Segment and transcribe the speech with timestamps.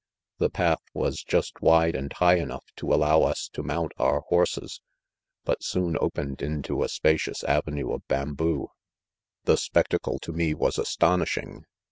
[0.39, 4.81] .The path was just wide and high enough to allow us to' mount our horses,
[5.45, 8.69] but soon open ed into a spacious avenue of bamboo.
[9.43, 11.65] The spectacle to me was astonishing.